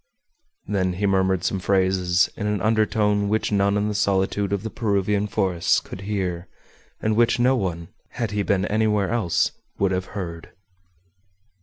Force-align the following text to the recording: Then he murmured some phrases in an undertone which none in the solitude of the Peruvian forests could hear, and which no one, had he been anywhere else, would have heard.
Then 0.67 0.93
he 0.93 1.05
murmured 1.05 1.43
some 1.43 1.59
phrases 1.59 2.27
in 2.35 2.47
an 2.47 2.59
undertone 2.59 3.29
which 3.29 3.51
none 3.51 3.77
in 3.77 3.87
the 3.87 3.93
solitude 3.93 4.51
of 4.51 4.63
the 4.63 4.71
Peruvian 4.71 5.27
forests 5.27 5.79
could 5.79 6.01
hear, 6.01 6.47
and 7.01 7.15
which 7.15 7.37
no 7.37 7.55
one, 7.55 7.89
had 8.13 8.31
he 8.31 8.41
been 8.41 8.65
anywhere 8.65 9.11
else, 9.11 9.51
would 9.77 9.91
have 9.91 10.05
heard. 10.17 10.53